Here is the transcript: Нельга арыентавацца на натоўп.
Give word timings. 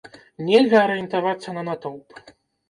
Нельга 0.45 0.79
арыентавацца 0.85 1.55
на 1.59 1.65
натоўп. 1.69 2.19